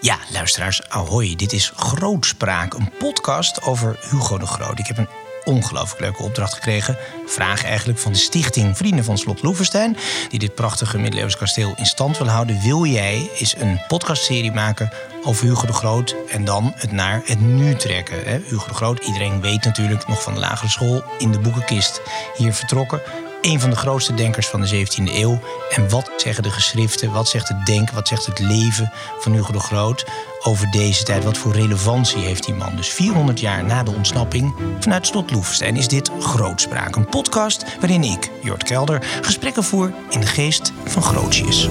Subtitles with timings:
[0.00, 1.34] Ja, luisteraars, ahoy.
[1.36, 4.78] Dit is Grootspraak, een podcast over Hugo de Groot.
[4.78, 5.08] Ik heb een
[5.44, 6.96] ongelooflijk leuke opdracht gekregen.
[7.26, 9.96] Vraag eigenlijk van de stichting Vrienden van Slot Loevestein...
[10.28, 12.62] die dit prachtige middeleeuws kasteel in stand wil houden.
[12.62, 14.90] Wil jij eens een podcastserie maken
[15.24, 16.16] over Hugo de Groot...
[16.28, 18.24] en dan het naar het nu trekken?
[18.24, 18.38] Hè?
[18.46, 21.04] Hugo de Groot, iedereen weet natuurlijk nog van de lagere school...
[21.18, 22.00] in de boekenkist
[22.36, 23.00] hier vertrokken
[23.40, 25.40] een van de grootste denkers van de 17e eeuw.
[25.70, 29.52] En wat zeggen de geschriften, wat zegt het denken, wat zegt het leven van Hugo
[29.52, 30.04] de Groot
[30.42, 31.24] over deze tijd?
[31.24, 32.76] Wat voor relevantie heeft die man?
[32.76, 36.96] Dus 400 jaar na de ontsnapping vanuit Slot Loevestein is dit Grootspraak.
[36.96, 41.68] Een podcast waarin ik, Jort Kelder, gesprekken voer in de geest van Grootjes.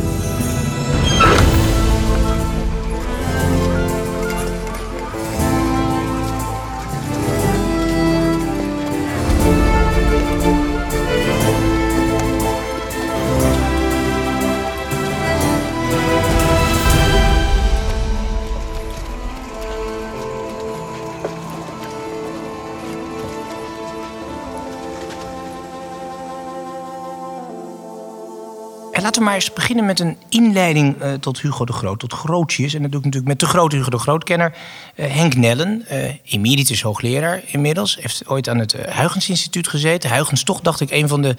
[28.99, 32.13] En laten we maar eens beginnen met een inleiding eh, tot Hugo de Groot, tot
[32.13, 32.73] Grootjes.
[32.73, 34.53] En dat doe ik natuurlijk met de grote Hugo de Grootkenner,
[34.95, 37.97] uh, Henk Nellen, uh, emeritus hoogleraar inmiddels.
[38.01, 40.09] Heeft ooit aan het Huygens Instituut gezeten.
[40.09, 41.35] Huygens toch, dacht ik, een van de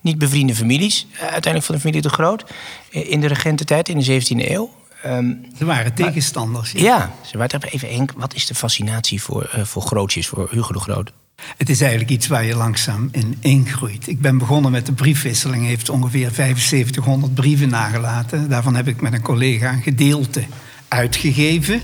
[0.00, 2.44] niet bevriende families, uiteindelijk van de familie de Groot,
[2.90, 4.70] in de regententijd in de 17e eeuw.
[5.06, 6.72] Um, ze waren tegenstanders.
[6.72, 10.72] Maar, ja, ze waren even Henk, wat is de fascinatie voor, voor Grootjes, voor Hugo
[10.72, 11.12] de Groot?
[11.36, 14.08] Het is eigenlijk iets waar je langzaam in ingroeit.
[14.08, 18.48] Ik ben begonnen met de briefwisseling, heeft ongeveer 7500 brieven nagelaten.
[18.48, 20.44] Daarvan heb ik met een collega een gedeelte
[20.88, 21.80] uitgegeven.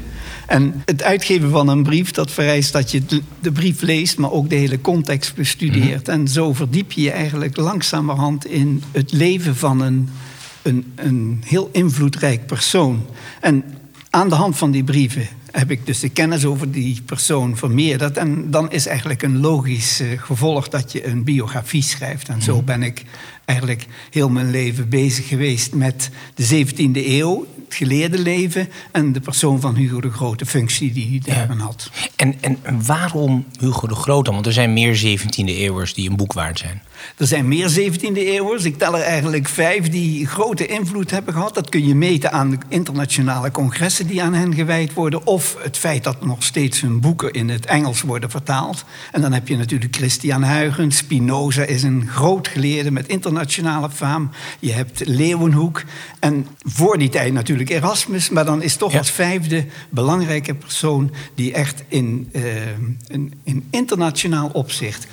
[0.46, 3.02] En het uitgeven van een brief, dat vereist dat je
[3.40, 6.06] de brief leest, maar ook de hele context bestudeert.
[6.06, 6.20] Mm -hmm.
[6.20, 10.08] En zo verdiep je je eigenlijk langzamerhand in het leven van een,
[10.62, 13.06] een, een heel invloedrijk persoon.
[13.40, 13.64] En
[14.10, 18.16] aan de hand van die brieven heb ik dus de kennis over die persoon vermeerderd.
[18.16, 22.28] En dan is eigenlijk een logisch uh, gevolg dat je een biografie schrijft.
[22.28, 23.04] En zo ben ik
[23.50, 29.20] eigenlijk heel mijn leven bezig geweest met de 17e eeuw, het geleerde leven en de
[29.20, 31.90] persoon van Hugo de Grote functie die hij daarin had.
[32.16, 34.34] En, en waarom Hugo de Groot dan?
[34.34, 36.82] Want er zijn meer 17e eeuwers die een boek waard zijn.
[37.16, 38.64] Er zijn meer 17e eeuwers.
[38.64, 41.54] Ik tel er eigenlijk vijf die grote invloed hebben gehad.
[41.54, 45.26] Dat kun je meten aan de internationale congressen die aan hen gewijd worden.
[45.26, 48.84] Of het feit dat nog steeds hun boeken in het Engels worden vertaald.
[49.12, 50.96] En dan heb je natuurlijk Christian Huygens.
[50.96, 53.39] Spinoza is een groot geleerde met internationale
[53.92, 54.30] faam.
[54.58, 55.82] Je hebt Leeuwenhoek.
[56.18, 58.30] En voor die tijd natuurlijk Erasmus.
[58.30, 58.98] Maar dan is toch ja.
[58.98, 62.42] als vijfde belangrijke persoon die echt in, uh,
[63.06, 65.06] in, in internationaal opzicht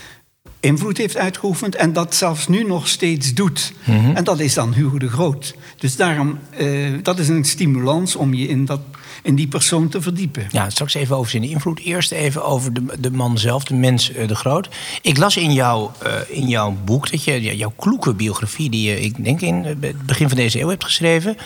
[0.59, 3.73] invloed heeft uitgeoefend en dat zelfs nu nog steeds doet.
[3.85, 4.15] Mm -hmm.
[4.15, 5.55] En dat is dan Hugo de Groot.
[5.77, 8.81] Dus daarom, uh, dat is een stimulans om je in, dat,
[9.27, 10.47] in die persoon te verdiepen.
[10.51, 11.79] Ja, straks even over zijn invloed.
[11.79, 14.69] Eerst even over de, de man zelf, de mens uh, de Groot.
[15.01, 18.69] Ik las in, jou, uh, in jouw boek, dat je, jouw kloeke biografie...
[18.69, 21.37] die je, ik denk in het begin van deze eeuw hebt geschreven...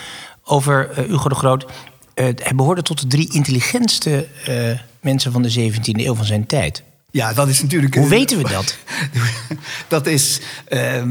[0.44, 1.66] over Hugo de Groot.
[2.14, 4.28] hij behoorde tot de drie intelligentste
[5.00, 6.82] mensen van de 17e eeuw van zijn tijd.
[7.12, 7.94] Ja, dat is natuurlijk.
[7.94, 8.76] Hoe weten we dat?
[9.88, 11.02] dat is uh,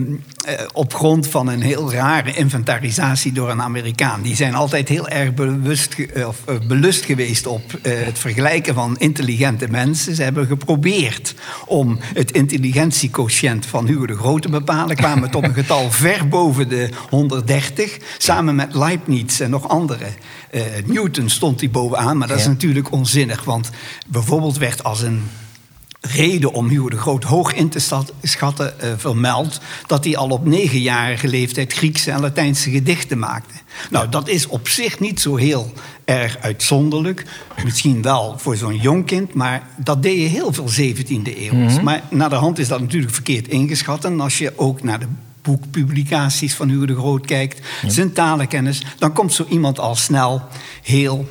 [0.74, 4.22] op grond van een heel rare inventarisatie door een Amerikaan.
[4.22, 5.96] Die zijn altijd heel erg bewust,
[6.26, 10.16] of, uh, belust geweest op uh, het vergelijken van intelligente mensen.
[10.16, 11.36] Ze hebben geprobeerd
[11.66, 14.96] om het intelligentiequotient van Hugo de Groot te bepalen.
[14.96, 17.98] Kwamen tot een getal ver boven de 130.
[18.18, 20.14] Samen met Leibniz en nog anderen.
[20.86, 23.44] Newton stond die bovenaan, maar dat is natuurlijk onzinnig.
[23.44, 23.70] Want
[24.08, 25.24] bijvoorbeeld werd als een
[26.02, 30.46] reden om Hugo de Groot hoog in te schatten uh, vermeld dat hij al op
[30.46, 33.54] negenjarige leeftijd Griekse en Latijnse gedichten maakte.
[33.90, 35.74] Nou, dat is op zich niet zo heel
[36.06, 37.26] erg uitzonderlijk.
[37.64, 41.54] Misschien wel voor zo'n jong kind, maar dat deed je heel veel 17e eeuw.
[41.54, 41.84] Mm -hmm.
[41.84, 44.06] Maar naar de hand is dat natuurlijk verkeerd ingeschat.
[44.06, 45.08] En als je ook naar de
[45.42, 47.90] boekpublicaties van Hugo de Groot kijkt, ja.
[47.90, 50.42] zijn talenkennis, dan komt zo iemand al snel
[50.82, 51.28] heel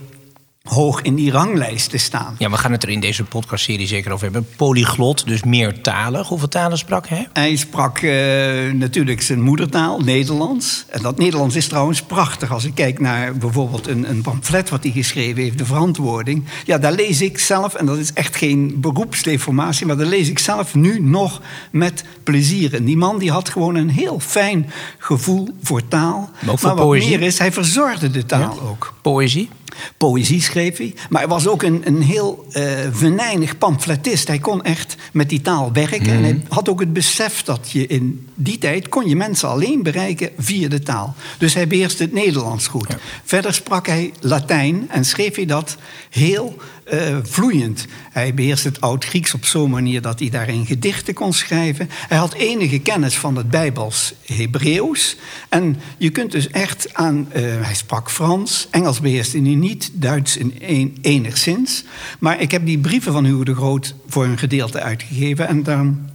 [0.70, 2.34] hoog in die ranglijst te staan.
[2.38, 4.46] Ja, we gaan het er in deze podcastserie zeker over hebben.
[4.56, 6.28] Polyglot, dus meertalig.
[6.28, 7.28] Hoeveel talen sprak hij?
[7.32, 10.84] Hij sprak uh, natuurlijk zijn moedertaal, Nederlands.
[10.88, 12.52] En dat Nederlands is trouwens prachtig.
[12.52, 16.44] Als ik kijk naar bijvoorbeeld een, een pamflet wat hij geschreven heeft, de verantwoording.
[16.64, 19.86] Ja, daar lees ik zelf, en dat is echt geen beroepsdeformatie...
[19.86, 21.40] maar daar lees ik zelf nu nog
[21.70, 22.74] met plezier.
[22.74, 26.30] En die man die had gewoon een heel fijn gevoel voor taal.
[26.40, 27.18] Maar, ook voor maar wat poëzie.
[27.18, 28.68] meer is, hij verzorgde de taal Ja?
[28.68, 28.94] ook.
[29.02, 29.48] Poëzie?
[29.96, 34.28] Poëzie schreef hij, maar hij was ook een, een heel uh, venijnig pamfletist.
[34.28, 36.12] Hij kon echt met die taal werken.
[36.12, 39.82] En hij had ook het besef dat je in die tijd kon je mensen alleen
[39.82, 41.14] bereiken via de taal.
[41.38, 42.96] Dus hij beheerste het Nederlands goed.
[43.24, 45.76] Verder sprak hij Latijn en schreef hij dat
[46.10, 46.56] heel
[46.92, 47.86] uh, vloeiend.
[48.10, 51.88] Hij beheerste het Oud-Grieks op zo'n manier dat hij daarin gedichten kon schrijven.
[51.90, 55.16] Hij had enige kennis van het Bijbels Hebreeuws.
[55.48, 57.28] En je kunt dus echt aan.
[57.36, 61.84] Uh, hij sprak Frans, Engels beheerste hij niet, Duits in een, enigszins.
[62.18, 65.48] Maar ik heb die brieven van Hugo de Groot voor een gedeelte uitgegeven.
[65.48, 66.08] En dan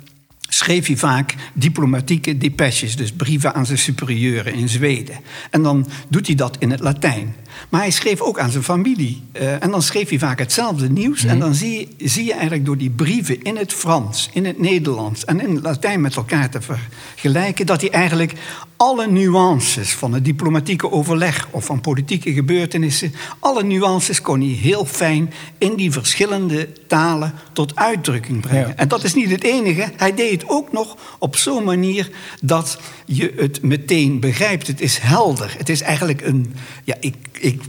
[0.55, 5.19] schreef hij vaak diplomatieke depeches, dus brieven aan zijn superieuren in Zweden.
[5.49, 7.35] En dan doet hij dat in het Latijn.
[7.69, 9.23] Maar hij schreef ook aan zijn familie.
[9.33, 11.23] Uh, en dan schreef hij vaak hetzelfde nieuws.
[11.23, 15.25] En dan zie, zie je eigenlijk door die brieven in het Frans, in het Nederlands
[15.25, 18.33] en in het Latijn met elkaar te vergelijken, dat hij eigenlijk
[18.77, 24.85] alle nuances van het diplomatieke overleg of van politieke gebeurtenissen, alle nuances kon hij heel
[24.85, 28.77] fijn in die verschillende talen tot uitdrukking brengen.
[28.77, 29.91] En dat is niet het enige.
[29.97, 32.09] Hij deed het ook nog op zo'n manier
[32.41, 34.67] dat je het meteen begrijpt.
[34.67, 35.55] Het is helder.
[35.57, 36.53] Het is eigenlijk een.
[36.83, 37.61] Ja, ik, ik,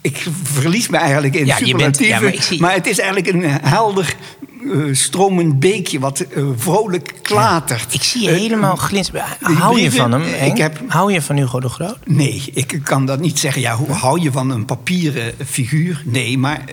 [0.00, 3.50] ik verlies me eigenlijk in ja, superlatieven, bent, ja, maar, maar, het is eigenlijk een
[3.62, 4.16] helder
[4.64, 7.94] uh, stromend beekje wat uh, vrolijk klatert.
[7.94, 9.24] ik zie je helemaal glinsteren.
[9.40, 10.22] Hou je van hem?
[10.22, 11.98] Ik heb, hou je van Hugo de Groot?
[12.04, 13.62] Nee, ik kan dat niet zeggen.
[13.62, 16.02] Ja, hoe hou je van een papieren figuur?
[16.04, 16.64] Nee, maar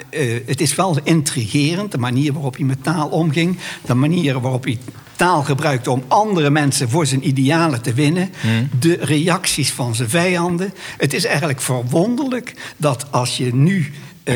[0.45, 1.91] het is wel intrigerend.
[1.91, 3.57] De manier waarop hij met taal omging.
[3.85, 4.77] De manier waarop hij
[5.19, 8.29] taal gebruikte om andere mensen voor zijn idealen te winnen.
[8.41, 8.69] Hmm.
[8.79, 10.73] De reacties van zijn vijanden.
[10.97, 13.91] Het is eigenlijk verwonderlijk dat als je nu
[14.23, 14.35] uh,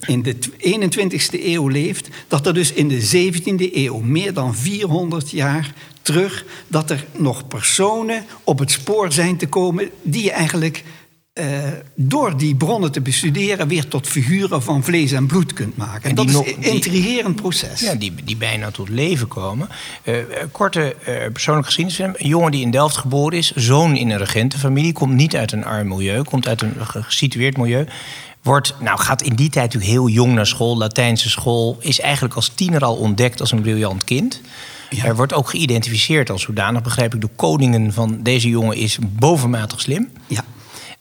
[0.00, 5.30] in de 21ste eeuw leeft, dat er dus in de 17e eeuw, meer dan 400
[5.30, 10.84] jaar terug, dat er nog personen op het spoor zijn te komen die je eigenlijk
[11.40, 11.44] uh,
[11.94, 16.10] door die bronnen te bestuderen weer tot figuren van vlees en bloed kunt maken.
[16.10, 17.80] En, dat is een intrigerend proces.
[17.80, 19.68] Ja, die, die bijna tot leven komen.
[20.04, 20.14] Uh,
[20.52, 22.20] korte uh, persoonlijke geschiedenis.
[22.20, 25.64] Een jongen die in Delft geboren is, zoon in een regentenfamilie, komt niet uit een
[25.64, 27.86] arm milieu, komt uit een gesitueerd milieu.
[28.42, 31.76] Wordt, nou, gaat in die tijd natuurlijk heel jong naar school, Latijnse school.
[31.80, 34.40] Is eigenlijk als tiener al ontdekt als een briljant kind.
[35.04, 39.80] Er wordt ook geïdentificeerd als zodanig, begrijp ik, de koningen van deze jongen is bovenmatig
[39.80, 40.08] slim.
[40.26, 40.44] Ja.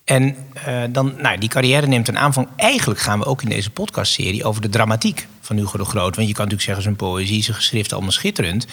[0.06, 0.36] En
[0.68, 2.48] uh, dan, nou, die carrière neemt een aanvang.
[2.56, 6.16] Eigenlijk gaan we ook in deze podcastserie over de dramatiek van Hugo de Groot.
[6.16, 8.68] Want je kan natuurlijk zeggen, zijn poëzie, zijn geschrift, allemaal schitterend.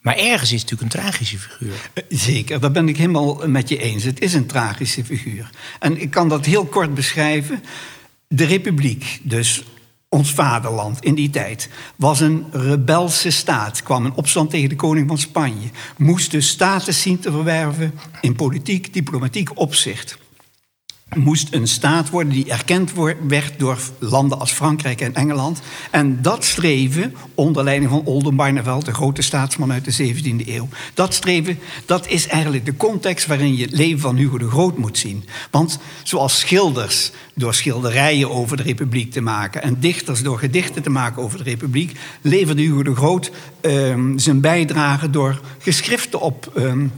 [0.00, 1.90] Maar ergens is het natuurlijk een tragische figuur.
[1.92, 4.04] Eh, zeker, dat ben ik helemaal met je eens.
[4.04, 5.50] Het is een tragische figuur.
[5.78, 7.62] En ik kan dat heel kort beschrijven.
[8.28, 9.64] De republiek, dus
[10.08, 13.82] ons vaderland in die tijd, was een rebelse staat.
[13.82, 15.68] kwam een opstand tegen de koning van Spanje.
[15.96, 20.22] Moest de status zien te verwerven in politiek, diplomatiek opzicht
[21.14, 22.92] moest een staat worden die erkend
[23.28, 25.60] werd door landen als Frankrijk en Engeland.
[25.90, 31.14] En dat streven, onder leiding van Oldenbarneveld, de grote staatsman uit de 17e eeuw, dat
[31.14, 34.98] streven, dat is eigenlijk de context waarin je het leven van Hugo de Groot moet
[34.98, 35.24] zien.
[35.50, 40.90] Want zoals schilders door schilderijen over de republiek te maken en dichters door gedichten te
[40.90, 43.30] maken over de republiek, leverde Hugo de Groot
[43.60, 46.92] um, zijn bijdrage door geschriften op um,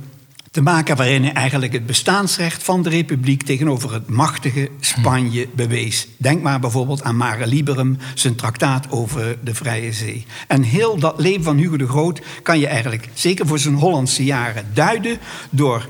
[0.56, 6.08] te maken waarin hij eigenlijk het bestaansrecht van de republiek tegenover het machtige Spanje bewees.
[6.17, 10.26] Denk maar bijvoorbeeld aan Mare Liberum, zijn traktaat over de Vrije Zee.
[10.49, 14.25] En heel dat leven van Hugo de Groot kan je eigenlijk, zeker voor zijn Hollandse
[14.25, 15.19] jaren, duiden
[15.50, 15.88] door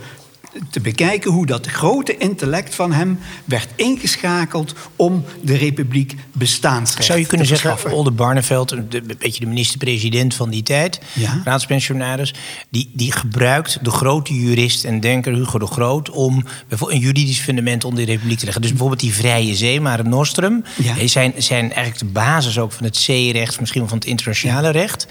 [0.71, 7.19] te bekijken hoe dat grote intellect van hem werd ingeschakeld om de republiek bestaansrecht Zou
[7.19, 8.89] je kunnen zeggen, Olde Barneveld, een
[9.19, 11.41] beetje de minister-president van die tijd, ja?
[11.45, 12.35] raadspensionaris,
[12.69, 17.41] die, die gebruikt de grote jurist en denker Hugo de Groot om bijvoorbeeld een juridisch
[17.41, 18.63] fundament onder de republiek te leggen.
[18.63, 21.07] Dus bijvoorbeeld die vrije zee, maar het Nostrum, ja.
[21.07, 25.07] zijn, zijn eigenlijk de basis ook van het zeerecht, misschien wel van het internationale recht.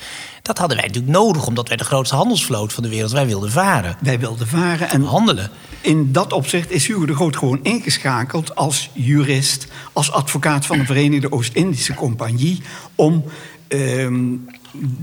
[0.46, 3.52] Dat hadden wij natuurlijk nodig, omdat wij de grootste handelsvloot van de wereld, wij wilden
[3.52, 3.98] varen.
[4.02, 5.50] Wij wilden varen en handelen.
[5.82, 10.86] In dat opzicht is Hugo de Groot gewoon ingeschakeld als jurist, als advocaat van de
[10.86, 12.62] Verenigde Oost-Indische Compagnie,
[12.96, 13.24] om
[13.68, 14.24] ehm,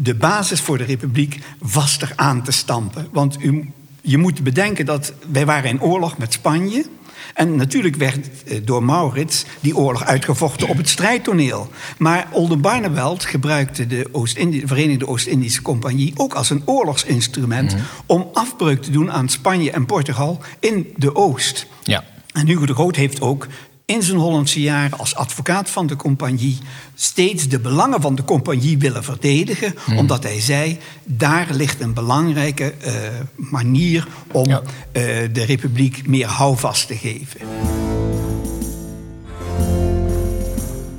[0.03, 3.09] de basis voor de republiek vaster aan te stampen.
[3.13, 6.87] Want u, je moet bedenken dat wij waren in oorlog met Spanje
[7.35, 11.71] en natuurlijk werd eh, door Maurits die oorlog uitgevochten op het strijdtoneel.
[11.99, 17.83] Maar Oldenbarneveld gebruikte de, Oost de Verenigde Oost-Indische Compagnie ook als een oorlogsinstrument mhm.
[18.07, 21.67] om afbreuk te doen aan Spanje en Portugal in de Oost.
[21.83, 22.05] Ja.
[22.33, 23.47] En Hugo de Groot heeft ook
[23.93, 26.59] in zijn Hollandse jaren als advocaat van de compagnie
[26.95, 29.99] steeds de belangen van de compagnie willen verdedigen, hmm.
[29.99, 32.93] omdat hij zei: daar ligt een belangrijke uh,
[33.37, 34.63] manier om ja.
[34.63, 37.41] uh, de republiek meer houvast te geven.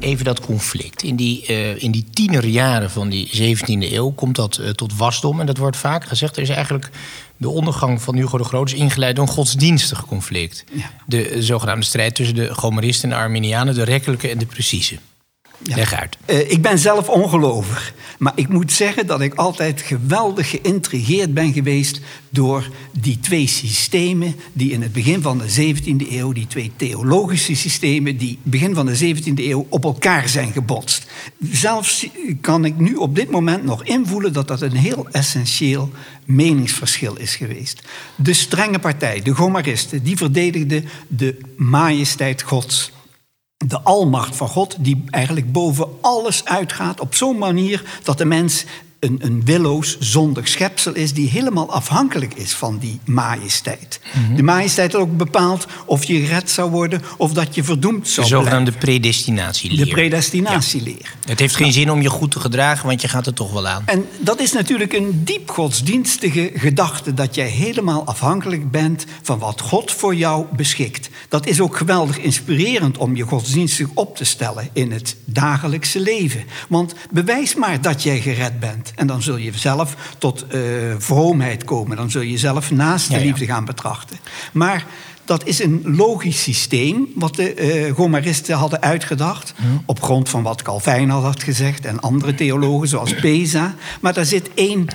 [0.03, 1.03] Even dat conflict.
[1.03, 5.39] In die, uh, in die tienerjaren van die 17e eeuw komt dat uh, tot wasdom.
[5.39, 6.35] En dat wordt vaak gezegd.
[6.35, 6.89] Er is eigenlijk
[7.37, 10.63] de ondergang van Hugo de Groot is ingeleid door een godsdienstig conflict.
[10.71, 10.91] Ja.
[11.05, 14.97] De zogenaamde strijd tussen de Gomaristen en de Arminianen, de rekkelijke en de precieze.
[15.63, 15.75] Ja.
[15.75, 16.17] Leg uit.
[16.27, 17.93] Uh, ik ben zelf ongelovig.
[18.17, 24.35] Maar ik moet zeggen dat ik altijd geweldig geïntrigeerd ben geweest door die twee systemen
[24.53, 28.85] die in het begin van de 17e eeuw, die twee theologische systemen die begin van
[28.85, 31.05] de 17e eeuw op elkaar zijn gebotst.
[31.51, 32.07] Zelfs
[32.41, 35.91] kan ik nu op dit moment nog invoelen dat dat een heel essentieel
[36.25, 37.81] meningsverschil is geweest.
[38.15, 42.91] De strenge partij, de Gomaristen, die verdedigde de majesteit Gods
[43.67, 48.65] de almacht van God, die eigenlijk boven alles uitgaat op zo'n manier dat de mens
[49.03, 53.99] een, een willoos, zondig schepsel is die helemaal afhankelijk is van die majesteit.
[54.13, 54.35] Mhm.
[54.35, 58.39] De majesteit ook bepaalt of je gered zou worden of dat je verdoemd zou worden.
[58.39, 59.85] De zogenaamde predestinatieleer.
[59.85, 61.15] De predestinatieleer.
[61.25, 63.67] Het heeft geen zin om je goed te gedragen, want je gaat er toch wel
[63.67, 63.83] aan.
[63.85, 69.61] En dat is natuurlijk een diep godsdienstige gedachte dat jij helemaal afhankelijk bent van wat
[69.61, 71.09] God voor jou beschikt.
[71.29, 76.43] Dat is ook geweldig inspirerend om je godsdienstig op te stellen in het dagelijkse leven.
[76.69, 78.92] Want bewijs maar dat jij gered bent.
[78.95, 80.61] En dan zul je zelf tot uh,
[80.97, 81.97] vroomheid komen.
[81.97, 84.17] Dan zul je zelf naast de liefde gaan betrachten.
[84.51, 84.85] Maar
[85.25, 89.53] dat is een logisch systeem wat de uh, Gomaristen hadden uitgedacht.
[89.85, 93.75] Op grond van wat Calvijn al had gezegd en andere theologen zoals Pesa.
[94.01, 94.87] Maar daar zit één,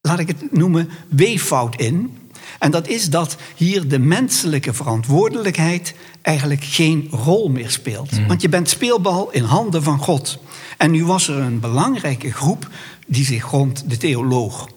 [0.00, 2.18] laat ik het noemen, weeffout in.
[2.58, 8.26] En dat is dat hier de menselijke verantwoordelijkheid eigenlijk geen rol meer speelt.
[8.26, 10.38] Want je bent speelbal in handen van God.
[10.76, 12.68] En nu was er een belangrijke groep
[13.06, 14.68] die zich rond de theoloog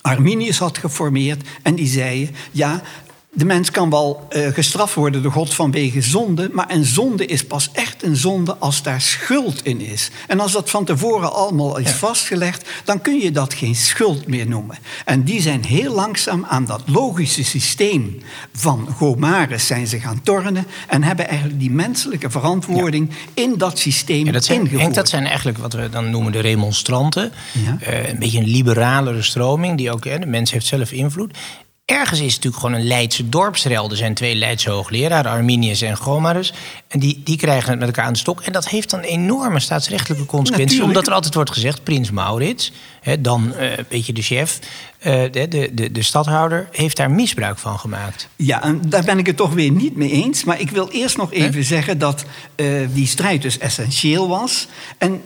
[0.00, 1.48] Arminius had geformeerd.
[1.62, 2.82] En die zei: Ja,
[3.32, 7.44] de mens kan wel uh, gestraft worden door God vanwege zonde, maar een zonde is
[7.44, 10.10] pas echt een zonde als daar schuld in is.
[10.26, 14.46] En als dat van tevoren allemaal is vastgelegd, dan kun je dat geen schuld meer
[14.46, 14.78] noemen.
[15.04, 18.22] En die zijn heel langzaam aan dat logische systeem
[18.52, 24.26] van Gomarus zijn ze gaan tornen en hebben eigenlijk die menselijke verantwoording in dat systeem
[24.26, 24.94] ja, dat zijn, ingevoerd.
[24.94, 27.32] dat zijn eigenlijk wat we dan noemen de remonstranten.
[27.88, 31.36] Uh, een beetje een liberalere stroming, die ook, hè, de mens heeft zelf invloed
[31.90, 33.90] ergens is het natuurlijk gewoon een Leidse dorpsrel.
[33.90, 36.52] Er zijn twee Leidse hoogleraren, Arminius en Gomarus.
[36.88, 38.40] En die, die krijgen het met elkaar aan de stok.
[38.40, 40.80] En dat heeft dan enorme staatsrechtelijke consequenties.
[40.80, 44.58] Omdat er altijd wordt gezegd, prins Maurits, hè, dan uh, een beetje de chef...
[45.06, 48.28] Uh, de, de, de, de stadhouder heeft daar misbruik van gemaakt.
[48.36, 50.44] Ja, en daar ben ik het toch weer niet mee eens.
[50.44, 52.24] Maar ik wil eerst nog even zeggen dat
[52.56, 54.66] uh, die strijd dus essentieel was.
[54.98, 55.22] En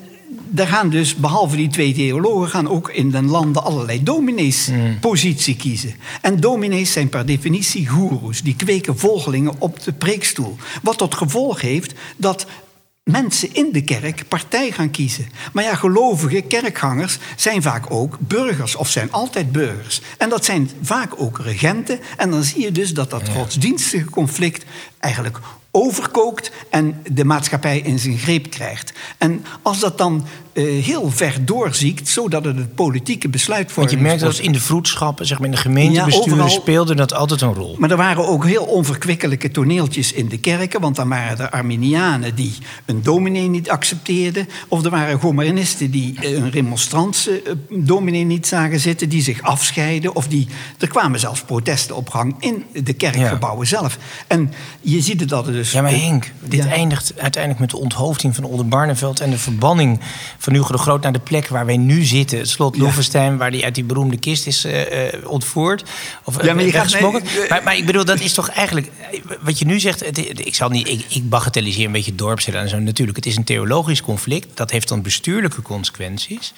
[0.49, 4.99] daar gaan dus, behalve die twee theologen, gaan ook in den landen allerlei dominees mm.
[5.01, 5.95] positie kiezen.
[6.21, 10.57] En dominees zijn per definitie goeroes, die kweken volgelingen op de preekstoel.
[10.83, 12.47] Wat tot gevolg heeft dat
[13.05, 15.29] mensen in de kerk partij gaan kiezen.
[15.53, 20.01] Maar ja, gelovige kerkgangers zijn vaak ook burgers of zijn altijd burgers.
[20.19, 22.01] En dat zijn vaak ook regenten.
[22.17, 24.65] En dan zie je dus dat dat godsdienstige conflict
[24.99, 25.39] eigenlijk
[25.77, 28.93] overkookt en de maatschappij in zijn greep krijgt.
[29.19, 33.93] En als dat dan uh, heel ver doorziekt, zodat het het politieke besluitvorming...
[33.93, 36.37] Want je merkt dat in de vroedschappen, zeg maar in de gemeentebesturen...
[36.37, 37.77] Ja, speelde dat altijd een rol.
[37.79, 40.81] Maar er waren ook heel onverkwikkelijke toneeltjes in de kerken...
[40.81, 44.49] want dan waren er Arminianen die een dominee niet accepteerden...
[44.69, 47.53] of er waren Gomarinisten die een remonstrantse uh,
[47.87, 49.09] dominee niet zagen zitten...
[49.09, 50.49] die zich afscheiden, of die...
[50.79, 53.99] Er kwamen zelfs protesten op gang in de kerkgebouwen zelf.
[54.27, 55.73] En je ziet het dat er dus...
[55.73, 59.21] Ja, maar Henk, dit eindigt uiteindelijk met de onthoofding van Oldenbarneveld...
[59.21, 60.01] en de verbanning
[60.45, 62.39] van Hugo de Groot naar de plek waar wij nu zitten.
[62.39, 64.83] Het slot Loevestein, waar hij uit die beroemde kist is uh,
[65.25, 65.85] ontvoerd.
[66.25, 68.91] Of, ja, maar, je gaat, nee, maar, maar, ik bedoel, dat is toch eigenlijk...
[69.41, 72.69] Wat je nu zegt, het, ik, zal niet, ik, ik bagatelliseer een beetje dorpsrecht en
[72.69, 72.79] zo.
[72.79, 74.57] Natuurlijk, het is een theologisch conflict.
[74.57, 76.53] Dat heeft dan bestuurlijke consequenties.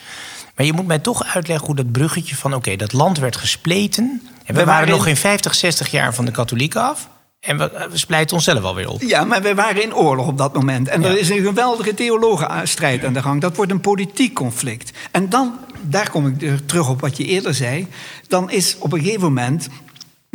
[0.55, 2.55] Maar je moet mij toch uitleggen hoe dat bruggetje van...
[2.55, 4.23] oké, dat land werd gespleten.
[4.45, 7.09] En we, waren, nog geen 50, 60 jaar van de katholieken af.
[7.40, 9.02] En we, we splijten onszelf alweer op.
[9.02, 10.88] Ja, maar we waren in oorlog op dat moment.
[10.88, 13.40] En er is een geweldige theologenstrijd aan de gang.
[13.40, 14.90] Dat wordt een politiek conflict.
[15.11, 17.87] En dan, daar kom ik terug op wat je eerder zei.
[18.28, 19.69] Dan is op een gegeven moment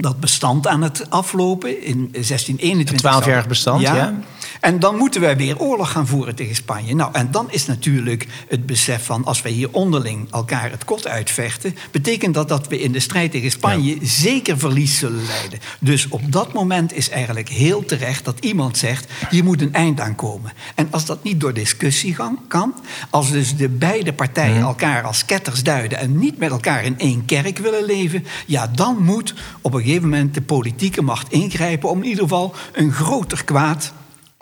[0.01, 2.93] dat bestand aan het aflopen in 1621.
[2.93, 4.13] Een 12-jarig bestand, ja.
[4.61, 6.95] En dan moeten wij weer oorlog gaan voeren tegen Spanje.
[6.95, 11.07] Nou, en dan is natuurlijk het besef van als wij hier onderling elkaar het kot
[11.07, 15.59] uitvechten, betekent dat dat we in de strijd tegen Spanje zeker verlies zullen leiden.
[15.79, 19.99] Dus op dat moment is eigenlijk heel terecht dat iemand zegt: hier moet een eind
[19.99, 20.51] aan komen.
[20.75, 22.15] En als dat niet door discussie
[22.47, 22.75] kan,
[23.09, 24.65] als dus de beide partijen mhm.
[24.65, 29.03] elkaar als ketters duiden en niet met elkaar in één kerk willen leven, ja, dan
[29.03, 33.43] moet op een gegeven moment de politieke macht ingrijpen om in ieder geval een groter
[33.43, 33.93] kwaad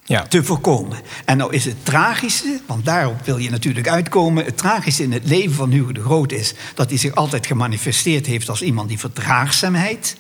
[0.06, 0.24] Ja.
[0.24, 0.98] te voorkomen.
[1.26, 4.46] En nou is het tragische, want daarop wil je natuurlijk uitkomen...
[4.46, 6.54] het tragische in het leven van Hugo de Groot is...
[6.76, 10.16] dat hij zich altijd gemanifesteerd heeft als iemand die verdraagzaamheid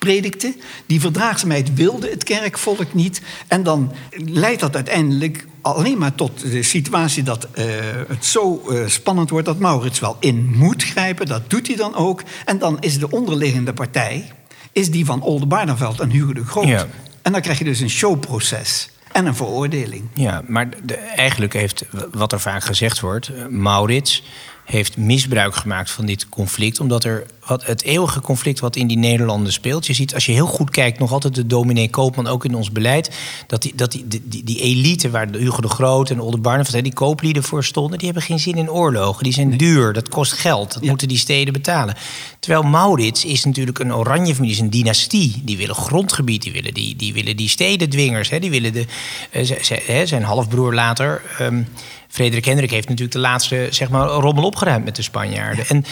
[0.00, 0.54] predikte.
[0.86, 3.20] Die verdraagzaamheid wilde het kerkvolk niet.
[3.46, 7.64] En dan leidt dat uiteindelijk alleen maar tot de situatie dat eh,
[8.08, 11.26] het zo eh, spannend wordt dat Maurits wel in moet grijpen.
[11.26, 12.22] Dat doet hij dan ook.
[12.44, 14.32] En dan is de onderliggende partij
[14.72, 16.66] is die van Oldenbarneveld en Hugo de Groot.
[16.66, 16.86] Ja.
[17.22, 20.08] En dan krijg je dus een showproces en een veroordeling.
[20.14, 24.22] Ja, maar de, eigenlijk heeft, wat er vaak gezegd wordt, eh, Maurits
[24.70, 26.80] heeft misbruik gemaakt van dit conflict.
[26.80, 29.86] Omdat er wat, het eeuwige conflict wat in die Nederlanden speelt.
[29.86, 32.70] Je ziet als je heel goed kijkt, nog altijd de dominee Koopman, ook in ons
[32.72, 33.10] beleid.
[33.46, 36.92] Dat die, dat die, die, die elite waar de Hugo de Groot en Oldenbarneveld, die
[36.92, 39.24] kooplieden voor stonden, die hebben geen zin in oorlogen.
[39.24, 40.72] Die zijn duur, dat kost geld.
[40.72, 40.88] Dat Ja.
[40.88, 41.94] moeten die steden betalen.
[42.38, 45.42] Terwijl Maurits is natuurlijk een oranje familie, is een dynastie.
[45.44, 48.30] Die willen grondgebied, die willen die, die, willen die stedendwingers.
[48.30, 48.84] Hè, die willen de,
[49.30, 49.50] eh,
[49.86, 51.22] hè, zijn halfbroer later.
[51.38, 51.62] ehm,
[52.10, 55.66] Frederik Hendrik heeft natuurlijk de laatste zeg maar, rommel opgeruimd met de Spanjaarden.
[55.66, 55.84] En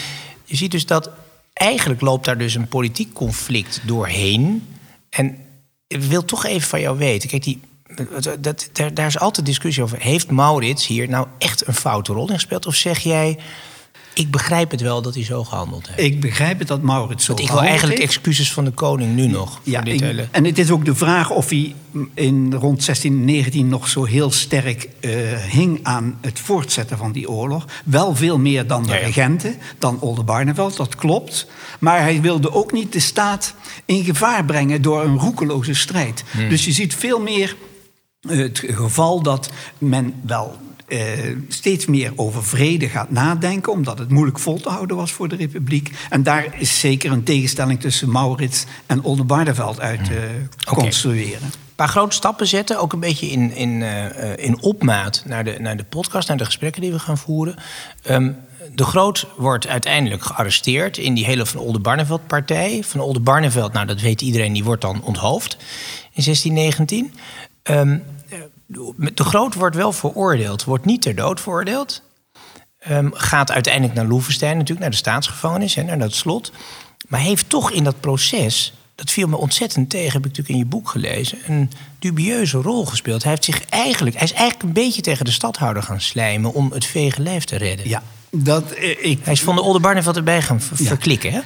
[0.45, 1.09] je ziet dus dat
[1.53, 4.67] eigenlijk loopt daar dus een politiek conflict doorheen.
[5.09, 5.37] En
[5.87, 7.29] ik wil toch even van jou weten.
[7.29, 7.59] Kijk, die,
[8.39, 10.01] dat, daar, daar is altijd discussie over.
[10.01, 12.65] Heeft Maurits hier nou echt een foute rol in gespeeld?
[12.65, 13.37] Of zeg jij,
[14.19, 15.99] ik begrijp het wel dat hij zo gehandeld heeft?
[16.13, 18.11] Ik begrijp het dat Maurits zo Want ik wil eigenlijk heeft.
[18.11, 19.59] excuses van de koning nu nog.
[19.63, 20.27] Ja, voor dit ik- hele...
[20.31, 21.75] en het is ook de vraag of hij
[22.13, 25.11] in rond 1619 nog zo heel sterk eh,
[25.49, 27.65] hing aan het voortzetten van die oorlog.
[27.85, 29.05] Wel veel meer dan de Ja, ja.
[29.05, 31.47] regenten, dan Oldenbarneveld, dat klopt.
[31.79, 33.53] Maar hij wilde ook niet de staat
[33.85, 36.23] in gevaar brengen door een roekeloze strijd.
[36.31, 36.49] Hmm.
[36.49, 37.55] Dus je ziet veel meer
[38.29, 40.57] eh, het geval dat men wel
[40.89, 45.27] eh, steeds meer over vrede gaat nadenken, omdat het moeilijk vol te houden was voor
[45.27, 45.91] de Republiek.
[46.09, 50.29] En daar is zeker een tegenstelling tussen Maurits en Oldenbarneveld uit te
[50.65, 51.41] construeren.
[51.41, 55.43] Een paar grote stappen zetten, ook een beetje in, in, eh, eh, in opmaat naar
[55.43, 57.55] de, naar de podcast, naar de gesprekken die we gaan voeren.
[58.03, 58.31] Ehm,
[58.75, 62.83] de Groot wordt uiteindelijk gearresteerd in die hele Van Oldenbarneveld-partij.
[62.83, 65.57] Van Oldenbarneveld, nou dat weet iedereen, die wordt dan onthoofd
[66.13, 67.13] in 1619.
[67.63, 67.97] Ehm,
[68.97, 72.01] de Groot wordt wel veroordeeld, wordt niet ter dood veroordeeld.
[72.79, 76.51] Ehm, gaat uiteindelijk naar Loevestein, natuurlijk naar de staatsgevangenis en naar dat slot.
[77.07, 80.57] Maar heeft toch in dat proces, dat viel me ontzettend tegen, heb ik natuurlijk in
[80.57, 83.21] je boek gelezen, een dubieuze rol gespeeld.
[83.23, 86.71] Hij, heeft zich eigenlijk, hij is eigenlijk een beetje tegen de stadhouder gaan slijmen om
[86.71, 87.89] het vege lijf te redden.
[87.89, 91.39] Ja, dat, eh, ik, Hij is van de Oldenbarneveld erbij gaan ver- verklikken, hè?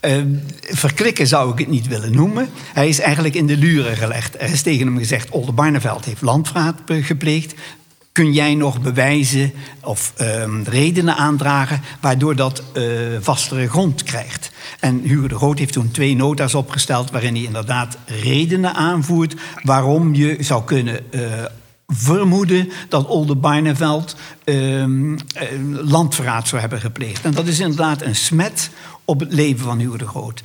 [0.00, 0.16] Eh,
[0.60, 2.48] verklikken zou ik het niet willen noemen.
[2.72, 4.34] Hij is eigenlijk in de luren gelegd.
[4.42, 7.54] Er is tegen hem gezegd: Oldenbarneveld heeft landvraat be- gepleegd.
[8.12, 12.82] Kun jij nog bewijzen of ehm, redenen aandragen waardoor dat eh,
[13.20, 14.50] vastere grond krijgt?
[14.80, 20.14] En Hugo de Groot heeft toen twee nota's opgesteld waarin hij inderdaad redenen aanvoert waarom
[20.14, 21.20] je zou kunnen eh,
[21.86, 27.24] vermoeden dat Oldenbarneveld ehm eh, landverraad zou hebben gepleegd.
[27.24, 28.70] En dat is inderdaad een smet
[29.08, 30.42] op het leven van Hugo de Groot.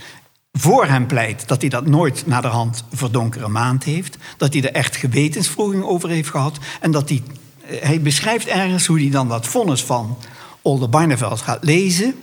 [0.51, 4.17] Voor hem pleit dat hij dat nooit naar de hand verdonkere maand heeft.
[4.37, 6.57] Dat hij er echt gewetensvroeging over heeft gehad.
[6.81, 7.23] En dat hij,
[7.65, 10.17] eh, hij beschrijft ergens hoe hij dan dat vonnis van
[10.61, 12.15] Oldenbarneveld gaat lezen.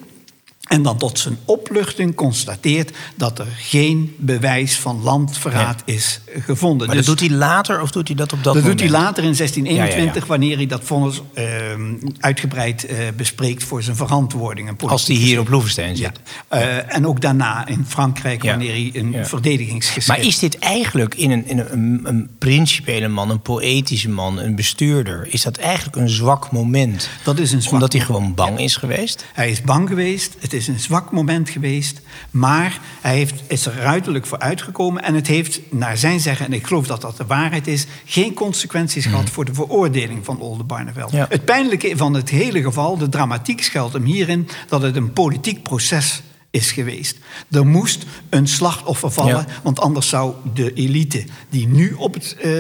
[0.71, 6.87] En dan tot zijn opluchting constateert dat er geen bewijs van landverraad is gevonden.
[6.87, 8.81] Maar Dus- dat doet hij later of doet hij dat op dat, dat moment?
[8.81, 10.27] doet hij later in 1621, Ja, ja, ja.
[10.27, 14.77] wanneer hij dat vonnis ehm, uitgebreid eh, bespreekt voor zijn verantwoordingen.
[14.87, 16.21] Als hij hier op Loevestein zit.
[16.49, 20.09] Eh, en ook daarna in Frankrijk, wanneer hij een verdedigingsgeschrift...
[20.09, 24.55] Maar is dit eigenlijk in een, in een, een, principiële man, een poëtische man, een
[24.55, 25.27] bestuurder...
[25.31, 27.09] is dat eigenlijk een zwak moment?
[27.25, 29.25] Dat is een zwak Omdat hij gewoon bang is geweest?
[29.33, 32.01] Hij is bang geweest, het is een zwak moment geweest...
[32.31, 35.03] maar hij heeft, is er ruiterlijk voor uitgekomen...
[35.03, 37.87] en het heeft, naar zijn zeggen, en ik geloof dat dat de waarheid is...
[38.05, 41.11] geen consequenties gehad voor de veroordeling van Oldenbarneveld.
[41.11, 41.27] Ja.
[41.29, 44.49] Het pijnlijke van het hele geval, de dramatiek schuilt hem hierin...
[44.69, 47.19] dat het een politiek proces is geweest.
[47.51, 49.47] Er moest een slachtoffer vallen, Ja.
[49.63, 52.51] want anders zou de elite die nu op het eh,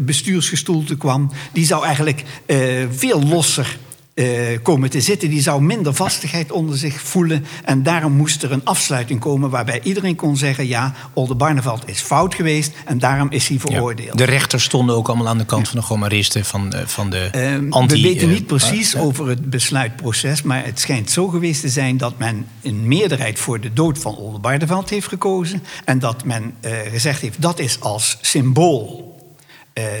[0.00, 2.58] bestuursgestoelte kwam, die zou eigenlijk eh,
[2.90, 3.78] veel losser
[4.16, 4.26] eh,
[4.62, 5.30] komen te zitten.
[5.30, 7.44] Die zou minder vastigheid onder zich voelen.
[7.64, 12.34] En daarom moest er een afsluiting komen waarbij iedereen kon zeggen: ja, Oldenbarneveld is fout
[12.34, 14.18] geweest en daarom is hij veroordeeld.
[14.18, 17.30] De rechters stonden ook allemaal aan de kant van de gomaristen, van de, van de
[17.70, 18.02] anti...
[18.02, 21.68] we weten eh, niet precies eh, over het besluitproces, maar het schijnt zo geweest te
[21.68, 25.62] zijn dat men een meerderheid voor de dood van Oldenbarneveld heeft gekozen.
[25.84, 29.15] En dat men eh, gezegd heeft dat is als symbool eh,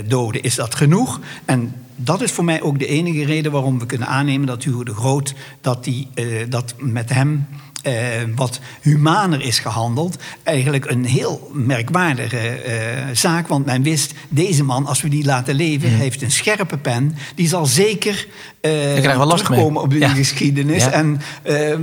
[0.06, 1.20] doden, is dat genoeg.
[1.44, 4.84] En dat is voor mij ook de enige reden waarom we kunnen aannemen dat Hugo
[4.84, 7.46] de Groot, dat, die, eh, dat met hem
[7.82, 7.94] eh,
[8.34, 10.16] wat humaner is gehandeld.
[10.42, 13.48] Eigenlijk een heel merkwaardige eh, zaak.
[13.48, 15.98] Want men wist, deze man, als we die laten leven, Mhm.
[16.00, 17.16] heeft een scherpe pen.
[17.34, 18.26] Die zal zeker
[18.60, 20.08] eh, terugkomen op die Ja.
[20.08, 20.84] geschiedenis.
[20.84, 20.90] Ja.
[20.90, 21.76] En ehm, eh,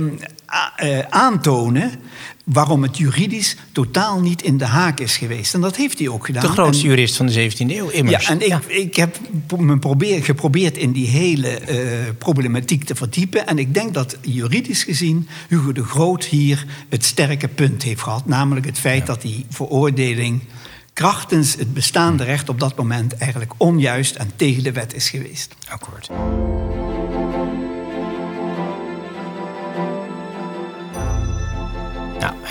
[1.10, 1.90] aantonen
[2.44, 5.54] waarom het juridisch totaal niet in de haak is geweest.
[5.54, 6.42] En dat heeft hij ook gedaan.
[6.42, 8.26] De grootste En- jurist van de 17e eeuw, immers.
[8.26, 9.16] ja, en ik, ik heb
[9.58, 11.78] me probeer, geprobeerd in die hele eh,
[12.18, 13.46] problematiek te verdiepen.
[13.46, 18.26] En ik denk dat juridisch gezien Hugo de Groot hier het sterke punt heeft gehad.
[18.26, 20.40] Namelijk het feit dat die veroordeling
[20.92, 25.54] krachtens het bestaande recht op dat moment eigenlijk onjuist en tegen de wet is geweest.
[25.68, 26.10] Akkoord.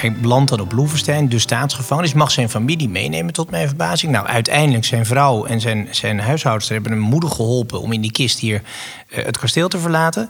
[0.04, 2.13] Hij belandt dan op Loevestein, de staatsgevangenis.
[2.13, 4.12] Mag zijn familie meenemen, tot mijn verbazing.
[4.12, 7.82] Nou, uiteindelijk zijn vrouw en zijn, zijn huishoudster hebben hem moedig geholpen...
[7.82, 8.62] om in die kist hier
[9.10, 10.30] eh, het kasteel te verlaten.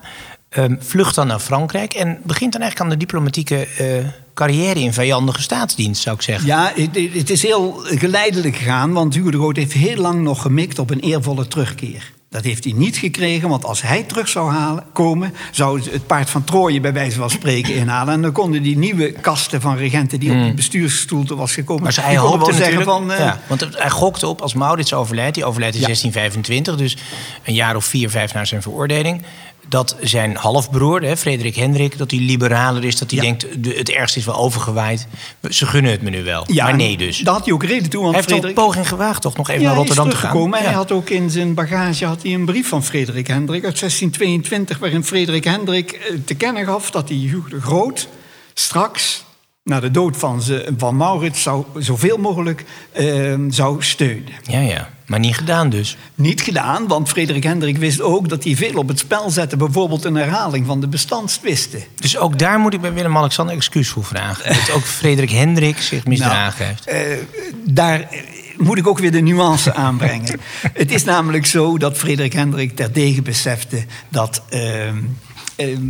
[0.50, 3.88] Ehm, vlucht dan naar Frankrijk en begint dan eigenlijk aan de diplomatieke eh,
[4.34, 4.80] carrière...
[4.80, 6.48] in vijandige staatsdienst, zou ik zeggen.
[6.48, 10.42] Ja, het, het is heel geleidelijk gegaan, want Hugo de Groot heeft heel lang nog
[10.42, 12.13] gemikt op een eervolle terugkeer.
[12.34, 16.30] Dat heeft hij niet gekregen, want als hij terug zou halen, komen, zou het- paard
[16.30, 18.14] van Troje bij wijze van spreken inhalen.
[18.14, 21.96] En dan konden die nieuwe kasten van regenten die op die bestuursstoel was gekomen, Hmm.
[21.96, 23.12] Maar hij hoopte wel zeggen van...
[23.12, 25.36] eh, ja, want hij gokte op als Maurits overlijdt.
[25.36, 25.88] Die overlijdt in Ja.
[25.88, 26.98] 1625, dus
[27.44, 29.22] een jaar of vier, vijf na zijn veroordeling.
[29.70, 32.98] Dat zijn halfbroer, hè, Frederik Hendrik, dat hij liberaler is.
[32.98, 33.26] Dat hij Ja.
[33.26, 35.08] denkt, de, het ergste is wel overgewaaid.
[35.50, 36.44] Ze gunnen het me nu wel.
[36.48, 37.18] ja, maar nee dus.
[37.18, 38.58] Daar had hij ook reden toe, want hij heeft Frederik...
[38.58, 39.38] een poging gewaagd, toch?
[39.38, 40.54] Nog even Ja, naar Rotterdam te gaan.
[40.54, 44.80] hij had ook in zijn bagage had hij een brief van Frederik Hendrik uit 1622...
[44.80, 48.08] waarin Frederik Hendrik eh, te kennen gaf dat hij Hugo de Groot
[48.54, 49.24] straks...
[49.64, 54.32] na de dood van, ze, van Maurits zou, zoveel mogelijk eh, zou steunen.
[54.44, 54.90] ja, ja.
[55.14, 55.98] Maar niet gedaan dus.
[56.16, 59.58] Niet gedaan, want Frederik Hendrik wist ook dat hij veel op het spel zette.
[59.58, 61.84] Bijvoorbeeld een herhaling van de bestandstwisten.
[61.96, 64.54] Dus ook daar moet ik bij Willem-Alexander excuus voor vragen.
[64.54, 66.86] Dat ook Frederik Hendrik zich misdragen heeft.
[66.86, 67.00] Eh,
[67.66, 68.08] daar
[68.58, 70.40] moet ik ook weer de nuance aanbrengen.
[70.74, 74.98] het is namelijk zo dat Frederik Hendrik terdege besefte dat ehm,
[75.56, 75.82] ehm,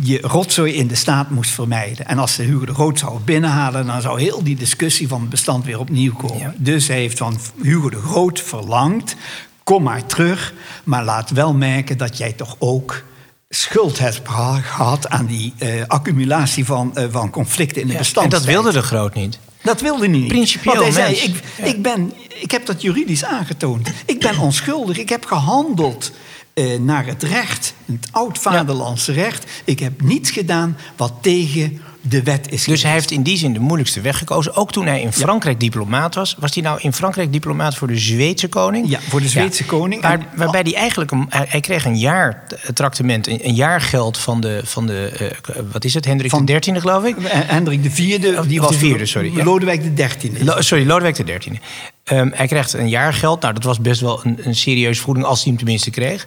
[0.00, 2.06] je rotzooi in de staat moest vermijden.
[2.06, 5.30] En als ze Hugo de Groot zou binnenhalen, dan zou heel die discussie van het
[5.30, 6.38] bestand weer opnieuw komen.
[6.38, 6.54] Ja.
[6.56, 9.16] Dus hij heeft van Hugo de Groot verlangd:
[9.64, 13.02] kom maar terug, maar laat wel merken dat jij toch ook
[13.48, 18.22] schuld hebt geha- gehad aan die eh, accumulatie van, eh, van conflicten in de Ja,
[18.22, 19.38] En dat wilde de Groot niet.
[19.62, 20.28] Dat wilde hij niet.
[20.28, 21.18] Principieel Want hij mens.
[21.18, 21.64] zei, ik, Ja.
[21.64, 23.88] ik, ben, ik heb dat juridisch aangetoond.
[24.06, 24.98] Ik ben onschuldig.
[24.98, 26.12] Ik heb gehandeld
[26.58, 29.44] eh, naar het recht, het oud-vaderlandse recht.
[29.64, 32.82] Ik heb niets gedaan wat tegen de wet is Dus geweest.
[32.82, 34.54] hij heeft in die zin de moeilijkste weg gekozen.
[34.56, 36.36] Ook toen hij in Frankrijk diplomaat was.
[36.38, 38.88] Was hij nou in Frankrijk diplomaat voor de Zweedse koning?
[38.88, 40.02] Ja, voor de Zweedse koning.
[40.02, 41.10] Waar, waarbij hij eigenlijk...
[41.10, 44.60] Een, hij, kreeg een jaar tractement, een, een jaar geld van de...
[44.64, 47.16] Van de eh, wat is het, Hendrik Van- de XIII geloof ik?
[47.18, 49.42] Eh, Hendrik de Vierde, Of- die de was vierde, sorry.
[49.42, 50.44] Lodewijk de Dertiende.
[50.44, 51.60] Lo- sorry, Lodewijk de XIII.
[52.08, 53.40] Ehm, hij krijgt een jaar geld.
[53.40, 56.26] Nou, dat was best wel een, een serieuze vergoeding als hij hem tenminste kreeg.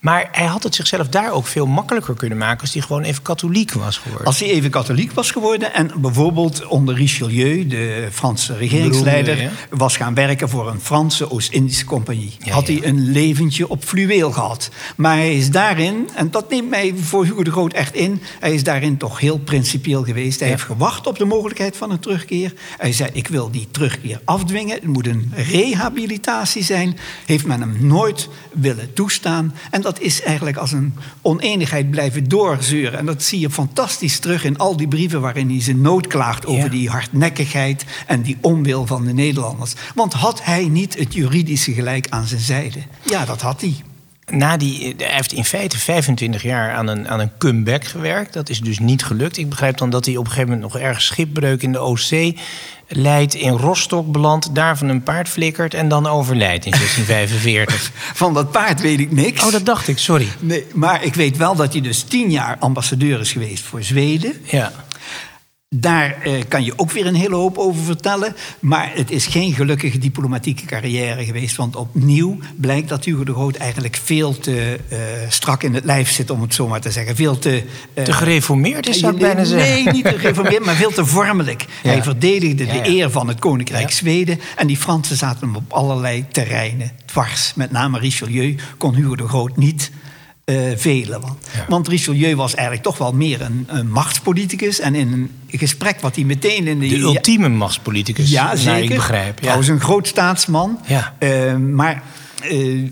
[0.00, 2.60] Maar hij had het zichzelf daar ook veel makkelijker kunnen maken...
[2.60, 4.26] als hij gewoon even katholiek was geworden.
[4.26, 10.14] Als hij even katholiek was geworden en bijvoorbeeld onder Richelieu, de Franse regeringsleider, was gaan
[10.14, 12.72] werken voor een Franse Oost-Indische compagnie, Ja, had ja.
[12.78, 14.70] hij een leventje op fluweel gehad.
[14.96, 18.54] Maar hij is daarin, en dat neemt mij voor Hugo de Groot echt in, hij
[18.54, 20.40] is daarin toch heel principieel geweest.
[20.40, 22.52] Hij heeft gewacht op de mogelijkheid van een terugkeer.
[22.78, 24.74] Hij zei: Ik wil die terugkeer afdwingen.
[24.74, 26.96] Het moet een rehabilitatie zijn.
[27.26, 29.54] Heeft men hem nooit willen toestaan.
[29.70, 32.98] En dat is eigenlijk als een oneenigheid blijven doorzeuren.
[32.98, 36.46] En dat zie je fantastisch terug in al die brieven waarin hij zijn nood klaagt
[36.46, 36.68] over Ja.
[36.70, 39.72] die hardnekkigheid en die onwil van de Nederlanders.
[39.94, 42.78] Want had hij niet het juridische gelijk aan zijn zijde?
[43.02, 43.74] Ja, dat had hij.
[44.30, 48.32] Na die, hij heeft in feite 25 jaar aan een, aan een comeback gewerkt.
[48.32, 49.36] Dat is dus niet gelukt.
[49.36, 52.38] Ik begrijp dan dat hij op een gegeven moment nog ergens schipbreuk in de Oostzee
[52.88, 53.34] leidt.
[53.34, 57.90] In Rostock belandt, daarvan een paard flikkert en dan overlijdt in 1645.
[58.14, 59.44] Van dat paard weet ik niks.
[59.44, 60.28] oh, dat dacht ik, sorry.
[60.38, 64.32] Nee, maar ik weet wel dat hij dus tien jaar ambassadeur is geweest voor Zweden.
[64.44, 64.72] Ja.
[65.76, 68.36] Daar eh, kan je ook weer een hele hoop over vertellen.
[68.60, 71.56] Maar het is geen gelukkige diplomatieke carrière geweest.
[71.56, 76.10] Want opnieuw blijkt dat Hugo de Groot eigenlijk veel te eh, strak in het lijf
[76.10, 77.16] zit, om het zo maar te zeggen.
[77.16, 77.62] Veel te.
[77.94, 79.84] eh, Te gereformeerd is, zou ik nee, bijna zeggen.
[79.84, 81.64] Nee, niet te gereformeerd, maar veel te vormelijk.
[81.82, 81.90] Ja.
[81.90, 83.90] Hij verdedigde Ja, de eer van het Koninkrijk.
[83.90, 84.40] Zweden.
[84.56, 87.52] En die Fransen zaten hem op allerlei terreinen dwars.
[87.54, 89.90] Met name Richelieu kon Hugo de Groot niet
[90.44, 91.20] eh, velen.
[91.20, 91.64] Want, Ja.
[91.68, 94.80] want Richelieu was eigenlijk toch wel meer een, een machtspoliticus.
[94.80, 96.88] En in een gesprek wat hij meteen in de...
[96.88, 98.82] De ultieme machtspoliticus, ja, zeker.
[98.82, 99.34] ik begrijp.
[99.34, 99.40] Ja.
[99.40, 100.78] Trouwens een groot staatsman.
[100.86, 101.14] Ja.
[101.18, 102.02] Eh, maar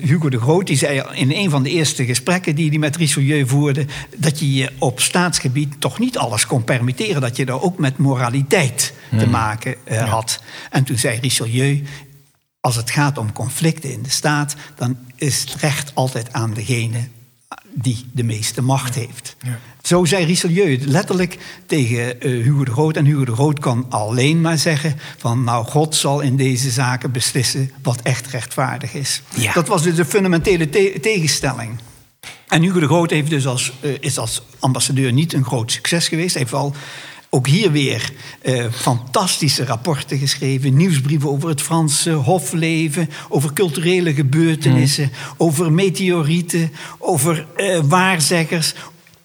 [0.00, 3.46] Hugo de Groot die zei in een van de eerste gesprekken die hij met Richelieu
[3.46, 3.86] voerde,
[4.16, 7.98] dat je je op staatsgebied toch niet alles kon permitteren, dat je daar ook met
[7.98, 9.30] moraliteit te hmm.
[9.30, 10.42] maken uh, had.
[10.70, 11.82] En toen zei Richelieu,
[12.60, 16.98] als het gaat om conflicten in de staat, dan is het recht altijd aan degene
[17.70, 19.36] die de meeste macht heeft.
[19.42, 19.58] Ja.
[19.82, 22.96] Zo zei Richelieu letterlijk tegen uh, Hugo de Groot.
[22.96, 25.44] En Hugo de Groot kan alleen maar zeggen van...
[25.44, 29.22] nou, God zal in deze zaken beslissen wat echt rechtvaardig is.
[29.54, 30.68] Dat was dus de fundamentele
[31.00, 31.78] tegenstelling.
[32.48, 36.08] En Hugo de Groot heeft dus als, uh, is als ambassadeur niet een groot succes
[36.08, 36.30] geweest.
[36.30, 36.74] Hij heeft wel
[37.34, 40.76] ook hier weer uh, fantastische rapporten geschreven.
[40.76, 43.08] Nieuwsbrieven over het Franse hofleven.
[43.28, 45.04] Over culturele gebeurtenissen.
[45.04, 45.34] Mm.
[45.36, 46.72] Over meteorieten.
[46.98, 48.74] Over uh, waarzeggers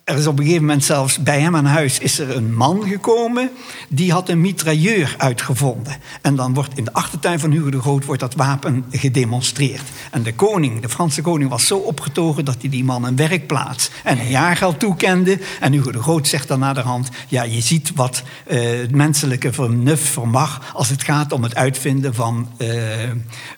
[0.08, 2.84] er is op een gegeven moment zelfs bij hem aan huis is er een man
[2.88, 3.50] gekomen
[3.90, 5.96] die had een mitrailleur uitgevonden.
[6.22, 9.82] En dan wordt in de achtertuin van Hugo de Groot wordt dat wapen gedemonstreerd.
[10.12, 13.90] En de koning, de Franse koning, was zo opgetogen dat hij die man een werkplaats
[14.04, 15.40] en een jaargeld toekende.
[15.60, 20.08] En Hugo de Groot zegt dan naderhand: ja, je ziet wat uh, het menselijke vernuft
[20.08, 22.70] vermag als het gaat om het uitvinden van uh,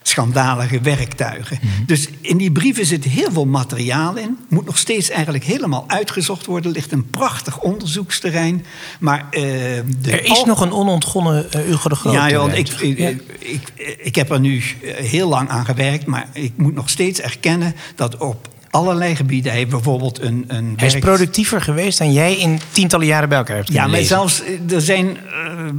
[0.02, 1.60] schandalige werktuigen.
[1.62, 1.86] Mhm.
[1.86, 6.39] Dus in die brieven zit heel veel materiaal in, moet nog steeds eigenlijk helemaal uitgezocht
[6.46, 6.72] worden.
[6.72, 8.66] ligt een prachtig onderzoeksterrein.
[9.00, 12.14] Maar, uh, de er is nog een onontgonnen uh, Hugo de Groot.
[12.14, 16.06] Ja, joh, ik, ik, ik, ik, heb er nu eh, heel lang aan gewerkt.
[16.06, 19.52] Maar ik moet nog steeds erkennen dat op allerlei gebieden.
[19.52, 20.46] Hij heeft bijvoorbeeld een.
[20.48, 23.72] een Hij is productiever geweest dan jij in tientallen jaren bij elkaar hebt.
[23.72, 25.08] Ja, maar zelfs er zijn.
[25.08, 25.70] Uh,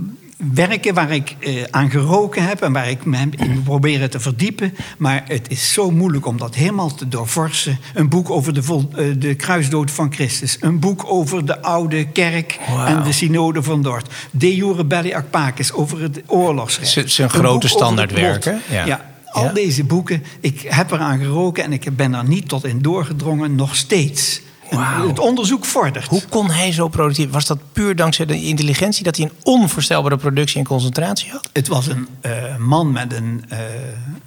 [0.54, 4.74] werken waar ik uh, aan geroken heb en waar ik me in proberen te verdiepen.
[4.98, 7.78] Maar het is zo moeilijk om dat helemaal te doorvorsen.
[7.94, 10.56] Een boek over de, vol, uh, de kruisdood van Christus.
[10.60, 12.86] Een boek over de oude kerk wow.
[12.88, 14.08] en de synode van Dort.
[14.30, 16.94] De Jure Belli Akpakis over het oorlogsrecht.
[16.94, 18.60] Het zijn grote standaardwerken.
[18.70, 18.86] Ja.
[18.86, 19.08] ja.
[19.30, 19.52] Al ja?
[19.52, 23.76] deze boeken, ik heb eraan geroken en ik ben er niet tot in doorgedrongen, nog
[23.76, 24.40] steeds.
[24.70, 25.08] Wow.
[25.08, 26.06] Het onderzoek vordert.
[26.06, 27.30] Hoe kon hij zo productief?
[27.30, 31.48] Was dat puur dankzij de intelligentie dat hij een onvoorstelbare productie en concentratie had?
[31.52, 33.58] Het was een uh, man met een, uh,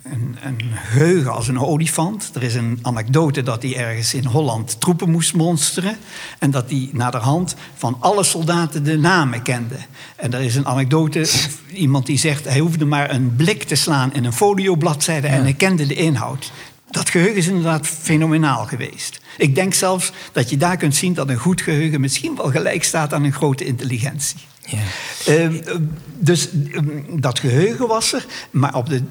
[0.03, 2.31] een, een, geheugen als een olifant.
[2.33, 5.97] Er is een anekdote dat hij ergens in Holland troepen moest monsteren.
[6.39, 9.75] En dat hij naderhand van alle soldaten de namen kende.
[10.15, 11.29] En er is een anekdote,
[11.73, 12.45] iemand die zegt...
[12.45, 15.27] hij hoefde maar een blik te slaan in een foliobladzijde...
[15.27, 15.33] Ja.
[15.33, 16.51] en hij kende de inhoud.
[16.89, 19.21] Dat geheugen is inderdaad fenomenaal geweest.
[19.37, 22.83] Ik denk zelfs dat je daar kunt zien dat een goed geheugen misschien wel gelijk
[22.83, 24.39] staat aan een grote intelligentie.
[24.65, 24.79] Ja.
[25.27, 25.61] Uh,
[26.19, 28.25] dus uh, dat geheugen was er.
[28.51, 29.03] Maar op de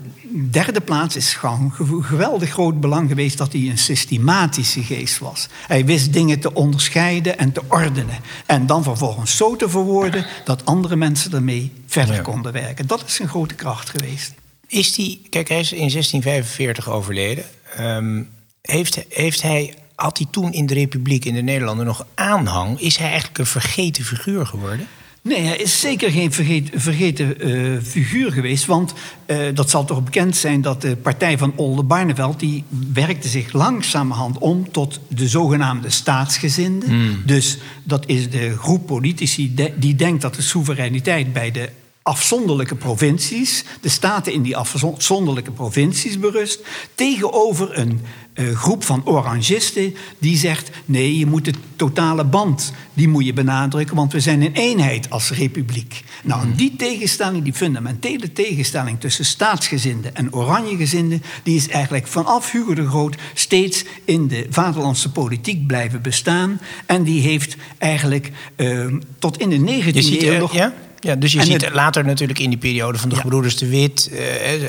[0.50, 5.48] derde plaats is gewoon geweldig groot belang geweest dat hij een systematische geest was.
[5.66, 8.18] Hij wist dingen te onderscheiden en te ordenen.
[8.46, 12.22] En dan vervolgens zo te verwoorden dat andere mensen ermee verder ja.
[12.22, 12.86] konden werken.
[12.86, 14.34] Dat is een grote kracht geweest.
[14.66, 17.44] Is die, kijk, hij is in 1645 overleden.
[17.80, 18.28] Um,
[18.62, 22.80] heeft, heeft hij had hij toen in de Republiek in de Nederlanden nog aanhang?
[22.80, 24.86] Is hij eigenlijk een vergeten figuur geworden?
[25.22, 28.66] Nee, hij is zeker geen vergeten, vergeten uh, figuur geweest.
[28.66, 28.94] Want
[29.26, 32.40] uh, dat zal toch bekend zijn dat de partij van Oldenbarneveld...
[32.40, 36.94] die werkte zich langzamerhand om tot de zogenaamde staatsgezinden.
[36.94, 37.22] Mm.
[37.26, 41.68] Dus dat is de groep politici de, die denkt dat de soevereiniteit bij de
[42.02, 46.60] afzonderlijke provincies, de staten in die afzonderlijke provincies berust,
[46.94, 48.00] tegenover een
[48.34, 53.32] uh, groep van orangisten die zegt: nee, je moet de totale band, die moet je
[53.32, 56.02] benadrukken, want we zijn een eenheid als republiek.
[56.22, 62.74] Nou, die tegenstelling, die fundamentele tegenstelling tussen staatsgezinden en oranjegezinden, die is eigenlijk vanaf Hugo
[62.74, 66.60] de Groot steeds in de vaderlandse politiek blijven bestaan.
[66.86, 70.52] En die heeft eigenlijk uh, tot in de 19e eeuw nog.
[70.52, 70.74] Ja?
[71.02, 73.20] Ja, dus je en ziet het, later natuurlijk in die periode van de ja.
[73.20, 74.18] gebroeders de Wit, uh,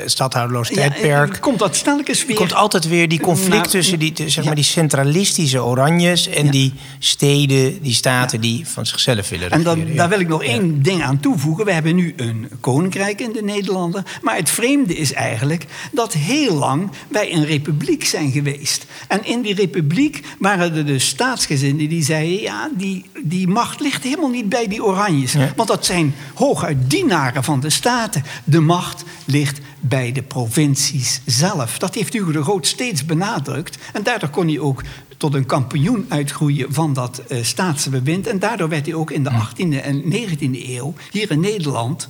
[0.05, 1.33] stadhouderloos tijdperk.
[1.33, 2.35] Ja, komt dat snelkens weer.
[2.35, 6.73] Komt altijd weer die conflict nou, tussen die, zeg maar, die centralistische oranjes en die
[6.99, 9.73] steden, die staten die van zichzelf willen regeren.
[9.75, 11.65] En dan, daar wil ik nog één ding aan toevoegen.
[11.65, 14.03] We hebben nu een koninkrijk in de Nederlanden.
[14.21, 18.85] Maar het vreemde is eigenlijk dat heel lang wij een republiek zijn geweest.
[19.07, 24.03] En in die republiek waren er de staatsgezinden die zeiden: ja, die, die macht ligt
[24.03, 25.35] helemaal niet bij die oranjes.
[25.55, 28.23] Want dat zijn hooguit dienaren van de staten.
[28.43, 31.77] De macht ligt bij de provincies zelf.
[31.77, 33.77] Dat heeft Hugo de Groot steeds benadrukt.
[33.93, 34.81] En daardoor kon hij ook
[35.17, 38.27] tot een kampioen uitgroeien van dat uh, staatsbewind.
[38.27, 42.09] En daardoor werd hij ook in de 18e en 19e eeuw hier in Nederland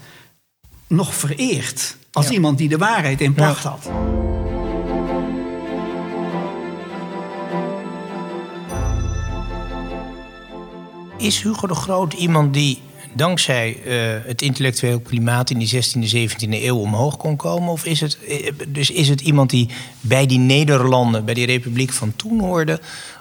[0.88, 1.98] nog vereerd.
[2.12, 2.32] Als ja.
[2.32, 3.70] iemand die de waarheid in pacht ja.
[3.70, 3.90] had.
[11.18, 12.82] Is Hugo de Groot iemand die
[13.16, 17.70] dankzij eh, het intellectueel klimaat in die 16e, 17e eeuw omhoog kon komen?
[17.70, 19.70] Of is het, eh, dus is het iemand die
[20.02, 22.80] bij die Nederlanden, bij die republiek van toen hoorde?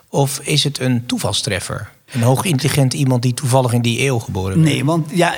[0.08, 1.90] Of is het een toevalstreffer?
[2.10, 4.72] Een hoogintelligent iemand die toevallig in die eeuw geboren werd?
[4.72, 5.36] Nee, want ja,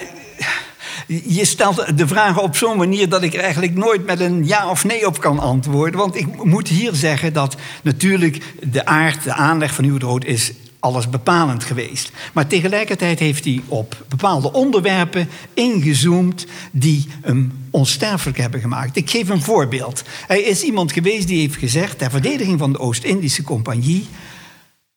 [1.06, 4.70] je stelt de vragen op zo'n manier dat ik er eigenlijk nooit met een ja
[4.70, 6.00] of nee op kan antwoorden.
[6.00, 10.52] Want ik moet hier zeggen dat natuurlijk de aard, de aanleg van de Groot is
[10.84, 12.12] alles bepalend geweest.
[12.32, 18.96] Maar tegelijkertijd heeft hij op bepaalde onderwerpen ingezoomd die hem onsterfelijk hebben gemaakt.
[18.96, 20.02] Ik geef een voorbeeld.
[20.26, 24.06] Hij is iemand geweest die heeft gezegd ter verdediging van de Oost-Indische Compagnie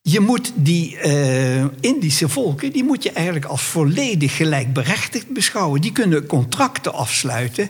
[0.01, 5.81] je moet die uh, Indische volken, die moet je eigenlijk als volledig gelijkberechtigd beschouwen.
[5.81, 7.69] Die kunnen contracten afsluiten.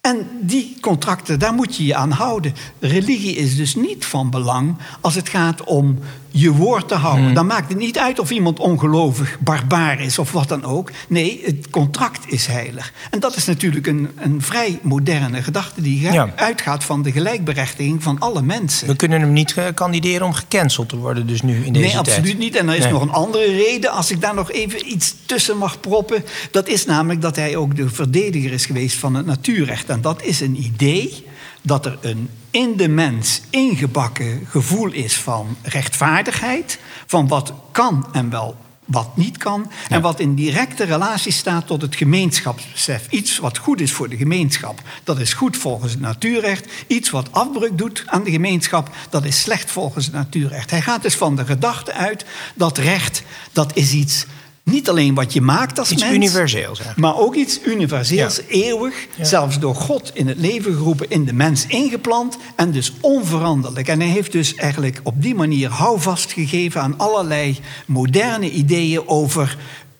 [0.00, 2.54] En die contracten, daar moet je je aan houden.
[2.78, 5.98] Religie is dus niet van belang als het gaat om
[6.32, 7.24] je woord te houden.
[7.24, 7.34] Hmm.
[7.34, 10.90] Dan maakt het niet uit of iemand ongelovig, barbaar is of wat dan ook.
[11.08, 12.92] Nee, het contract is heilig.
[13.10, 18.18] En dat is natuurlijk een, een vrij moderne gedachte die uitgaat van de gelijkberechtiging van
[18.18, 18.86] alle mensen.
[18.86, 22.06] We kunnen hem niet kandideren om gecanceld te worden, dus nu in deze nee, tijd.
[22.06, 22.56] Nee, absoluut niet.
[22.56, 25.80] En er is nog een andere reden, als ik daar nog even iets tussen mag
[25.80, 26.24] proppen.
[26.50, 29.88] Dat is namelijk dat hij ook de verdediger is geweest van het natuurrecht.
[29.88, 31.24] En dat is een idee
[31.62, 38.30] dat er een in de mens ingebakken gevoel is van rechtvaardigheid, van wat kan en
[38.30, 43.06] wel wat niet kan, en wat in directe relatie staat tot het gemeenschapsbesef.
[43.10, 46.72] Iets wat goed is voor de gemeenschap, dat is goed volgens het natuurrecht.
[46.86, 50.70] Iets wat afbreuk doet aan de gemeenschap, dat is slecht volgens het natuurrecht.
[50.70, 53.22] Hij gaat dus van de gedachte uit dat recht,
[53.52, 54.26] dat is iets
[54.64, 56.14] niet alleen wat je maakt als iets mens.
[56.14, 56.80] universeels.
[56.96, 59.06] Maar ook iets universeels, eeuwig.
[59.20, 62.36] Zelfs door God in het leven geroepen, in de mens ingeplant.
[62.56, 63.88] En dus onveranderlijk.
[63.88, 69.56] En hij heeft dus eigenlijk op die manier houvast gegeven aan allerlei moderne ideeën over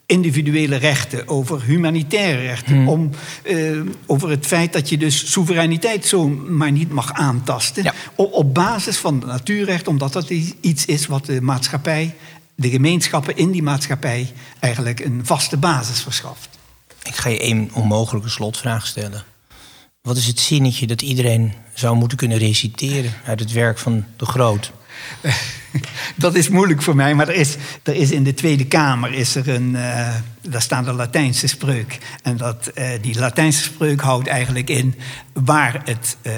[0.07, 2.89] individuele rechten, over humanitaire rechten, hmm.
[2.89, 3.11] om,
[3.45, 8.55] uh, over het feit dat je dus soevereiniteit zo maar niet mag aantasten, op, op,
[8.55, 12.15] basis van het natuurrecht, omdat dat iets is wat de maatschappij
[12.55, 16.49] de gemeenschappen in die maatschappij eigenlijk een vaste basis verschaft.
[17.03, 19.25] Ik ga je één onmogelijke slotvraag stellen.
[20.03, 24.27] Wat is het zinnetje dat iedereen zou moeten kunnen reciteren uit het werk van de
[24.27, 24.73] Groot?
[26.17, 29.35] Dat is moeilijk voor mij, maar er is, er is in de Tweede Kamer is
[29.35, 31.99] er een, uh, daar staat een Latijnse spreuk.
[32.23, 34.95] En dat, uh, die Latijnse spreuk houdt eigenlijk in
[35.33, 36.33] waar het uh,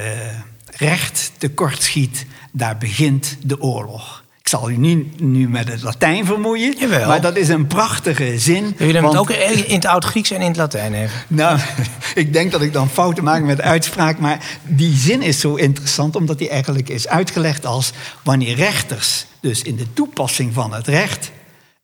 [0.64, 4.23] recht tekortschiet, daar begint de oorlog.
[4.54, 6.74] Zal u niet nu met het Latijn vermoeien.
[6.78, 7.08] Jawel.
[7.08, 8.74] Maar dat is een prachtige zin.
[8.76, 11.16] Wil je het ook in het Oud-Grieks en in het Latijn hebben?
[11.28, 11.58] Nou,
[12.14, 14.18] ik denk dat ik dan fouten maak met de uitspraak.
[14.18, 17.92] Maar die zin is zo interessant omdat die eigenlijk is uitgelegd als...
[18.22, 21.30] wanneer rechters dus in de toepassing van het recht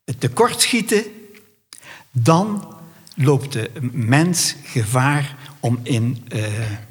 [0.04, 1.02] het tekortschieten...
[2.10, 2.74] dan
[3.14, 6.44] loopt de mens gevaar om in uh,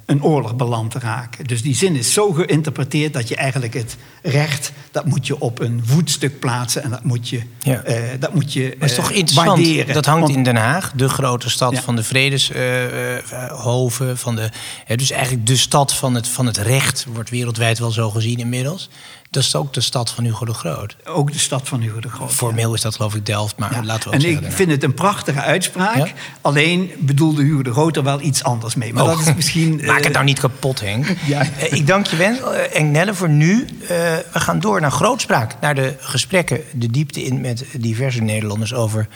[0.05, 1.45] een oorlog beland te raken.
[1.45, 4.71] Dus die zin is zo geïnterpreteerd dat je eigenlijk het recht...
[4.91, 7.88] dat moet je op een voetstuk plaatsen en dat moet je, ja.
[7.88, 9.47] uh, dat moet je maar is toch interessant?
[9.47, 9.93] Waarderen.
[9.93, 11.82] Dat hangt in Den Haag, de grote stad ja.
[11.82, 14.17] van de vredeshoven.
[14.17, 14.49] van de,
[14.95, 17.05] dus eigenlijk de stad van het, van het recht...
[17.13, 18.89] wordt wereldwijd wel zo gezien inmiddels.
[19.31, 20.95] Dat is ook de stad van Hugo de Groot.
[21.05, 22.31] Ook de stad van Hugo de Groot.
[22.31, 23.83] Formeel is dat geloof ik Delft, maar ja.
[23.83, 26.11] laten we En ik vind het een prachtige uitspraag.
[26.41, 28.93] Alleen bedoelde Hugo de Groot er wel iets anders mee.
[28.93, 29.09] Maar oh.
[29.09, 29.81] dat is misschien...
[29.85, 31.05] Maak het eh, nou niet kapot, Henk.
[31.25, 31.41] ja.
[31.41, 33.67] Eh, ik dank je, wel, uh, Nelle, voor nu.
[33.81, 35.55] Uh, we gaan door naar grootspraak.
[35.61, 38.73] Naar de gesprekken, de diepte in met diverse Nederlanders...
[38.73, 39.07] over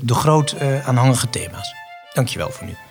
[0.00, 1.74] de groot aanhangige thema's.
[2.12, 2.87] Dank je wel voor nu.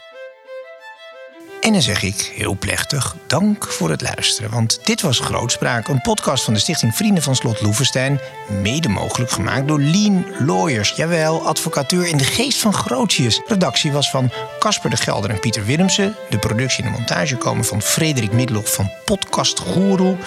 [1.67, 4.51] En dan zeg ik heel plechtig dank voor het luisteren.
[4.51, 8.19] Want dit was Grootspraak, een podcast van de Stichting Vrienden van Slot Loevestein.
[8.61, 10.89] Mede mogelijk gemaakt door Lean Lawyers.
[10.89, 13.41] Jawel, advocatuur in de geest van Grootjes.
[13.45, 16.15] Redactie was van Casper de Gelder en Pieter Willemsen.
[16.29, 20.17] De productie en de montage komen van Frederik Middelhoff van Podcast Guru.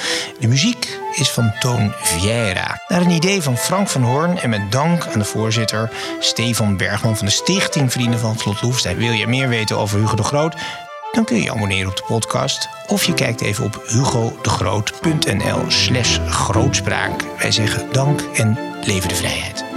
[0.40, 2.82] De muziek is van Toon Vieira.
[2.88, 7.16] Naar een idee van Frank van Hoorn en met dank aan de voorzitter Stefan Bergman
[7.16, 8.96] van de Stichting Vrienden van Slot Loevestein.
[8.96, 10.54] Wil je meer weten over Hugo de Groot?
[11.12, 12.68] Dan kun je je abonneren op de podcast.
[12.86, 17.24] Of je kijkt even op hugodegroot.nl slash grootspraak.
[17.38, 19.69] Wij zeggen dank en leven de vrijheid.